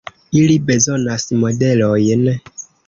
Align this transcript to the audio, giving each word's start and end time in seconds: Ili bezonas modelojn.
Ili 0.39 0.55
bezonas 0.69 1.29
modelojn. 1.45 2.29